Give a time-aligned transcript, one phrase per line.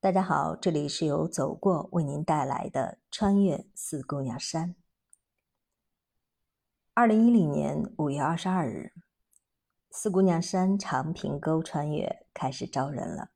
[0.00, 4.76] 大家好，这里是由走过为您带来的穿越四姑娘山。
[6.94, 8.92] 二零一零年五月二十二日，
[9.90, 13.30] 四姑娘山长平沟穿越开始招人了，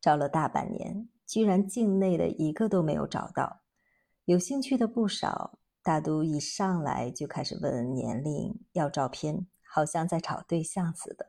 [0.00, 3.60] 招了大半年，居然境内的一个都没有找到。
[4.24, 11.26] 有兴趣的不少，大都一上来就开始问年龄、要照片，好像在找对象似的。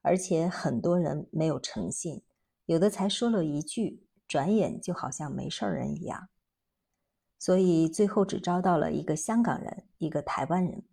[0.00, 2.22] 而且很多人没有诚信。
[2.70, 6.28] 有的才说了一句，转眼就好像没事人一样，
[7.36, 10.84] 所以最后只招到了一个香港人，一个台湾人。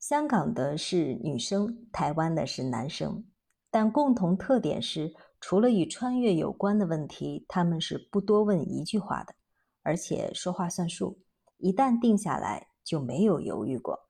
[0.00, 3.26] 香港的是女生，台湾的是男生，
[3.70, 9.34] 但共同特点是，除了与穿越有关的问题，他们是不多问一句话的，
[9.82, 11.20] 而且说话算数，
[11.58, 14.08] 一旦定下来就没有犹豫过。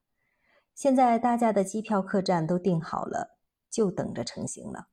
[0.77, 3.37] 现在大家的机票、客栈都订好了，
[3.69, 4.91] 就等着成行了。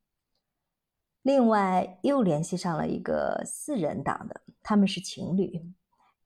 [1.23, 5.71] 另外又联系上了一个四人党的，他们是情侣，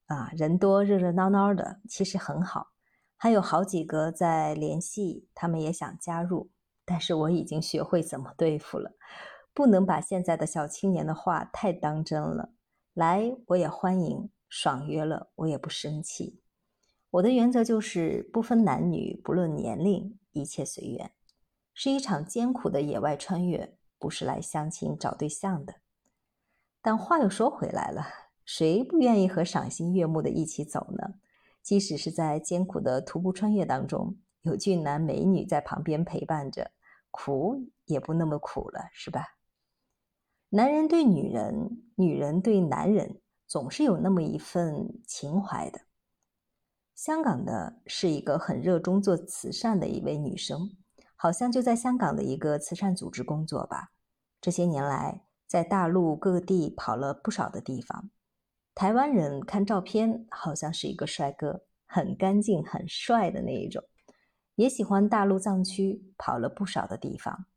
[0.05, 2.71] 啊，人多热热闹闹的，其实很好。
[3.17, 6.49] 还有好几个在联系，他们也想加入，
[6.85, 8.91] 但是我已经学会怎么对付了，
[9.53, 12.53] 不能把现在的小青年的话太当真了。
[12.93, 16.39] 来，我也欢迎，爽约了我也不生气。
[17.11, 21.11] 我的原则就是不分男女，不论年龄，一切随缘。
[21.73, 23.77] 是一场艰苦的野外穿越。
[24.05, 25.77] 不是来相亲找对象的，
[26.79, 28.05] 但话又说回来了，
[28.45, 31.15] 谁不愿意和赏心悦目的一起走呢？
[31.63, 36.69] 即使是在艰苦的徒步穿越当中，有俊男美女在旁边陪伴着，
[37.09, 39.37] 苦也不那么苦了，是吧？
[40.49, 45.81] 男人对女人，女人对男人，总是有那么一份情怀的。
[46.93, 50.77] 香港的是一个很热衷做慈善的一位女生。
[51.17, 53.93] 好像就在香港的一个慈善组织工作吧。
[54.45, 58.11] 这些年来，在大陆各地跑了不少的地方。
[58.75, 63.83] 台湾人看照片，好像是一个帅哥，很干净、很帅的那一种。
[64.53, 67.47] 也喜欢大陆藏区，跑了不少的地方。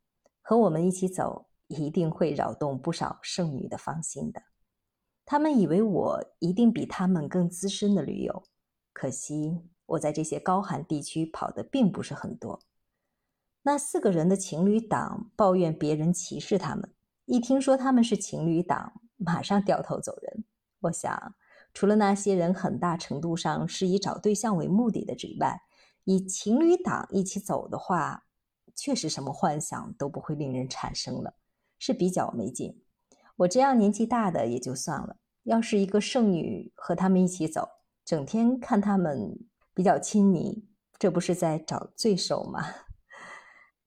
[0.41, 4.45] 和我们一起走，一定会扰动不少剩女的芳心的。
[5.27, 8.45] 他们以为我一定比他们更资深的驴友，
[8.95, 12.59] 可惜我在这些高寒地区跑的并不是很多。
[13.63, 16.93] 那四个人的情侣党抱怨别人歧视他们，
[17.27, 20.45] 一听说他们是情侣党，马上掉头走人。
[20.81, 21.35] 我想，
[21.75, 25.61] 除了那些人很大程度上是以找对象为目的的之外，
[26.05, 28.25] 以情侣党一起走的话，
[28.75, 31.35] 确实什么幻想都不会令人产生了，
[31.79, 32.81] 是比较没劲。
[33.37, 37.69] 我这样年纪大的也就算了，要是一个剩女和他们一起走，
[38.05, 39.39] 整天看他们
[39.75, 40.65] 比较亲昵，
[40.99, 42.65] 这不是在找罪受吗？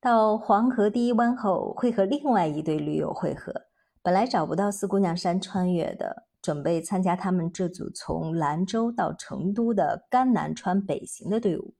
[0.01, 3.53] 到黄河第一湾后，会和另外一对驴友会合。
[4.01, 11.75] 本来找不到四姑娘山穿越的，准备参加他们这组从兰州到成都的甘南川北行的队伍。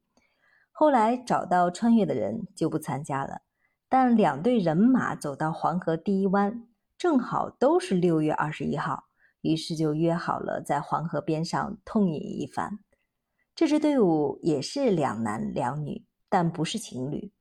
[0.71, 3.41] 后来找到穿越的人，就不参加了。
[3.89, 6.67] 但两队人马走到黄河第一湾，
[6.99, 9.05] 正好都是六月二十一号，
[9.41, 12.77] 于是就约好了在黄河边上痛饮一番。
[13.55, 17.31] 这支队伍也是两男两女，但不是情侣。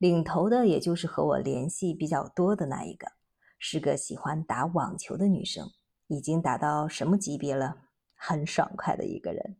[0.00, 3.12] 领头的也就是和我联系比较多的那一个，
[3.58, 5.70] 是个喜欢打网球的女生，
[6.06, 7.82] 已经打到什么级别了？
[8.14, 9.58] 很爽快的一个人。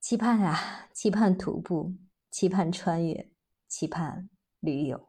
[0.00, 1.94] 期盼啊，期盼徒步，
[2.30, 3.32] 期盼穿越，
[3.66, 4.30] 期盼
[4.60, 5.07] 驴友。